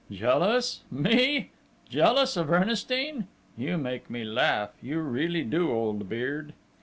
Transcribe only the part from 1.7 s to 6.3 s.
Jealous of Ernestine? You make me laugh, you really do, old